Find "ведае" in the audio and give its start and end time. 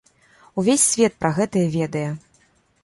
1.77-2.07